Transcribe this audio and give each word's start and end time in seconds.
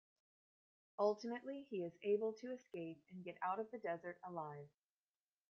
Ultimately, 0.97 1.67
he 1.69 1.83
is 1.83 1.93
able 2.01 2.33
to 2.33 2.51
escape 2.51 3.03
and 3.11 3.23
get 3.23 3.37
out 3.43 3.59
of 3.59 3.69
the 3.69 3.77
desert 3.77 4.17
alive. 4.27 4.67